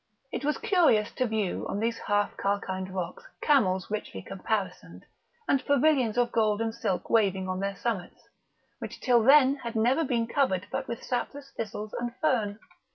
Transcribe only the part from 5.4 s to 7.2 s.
and pavilions of gold and silk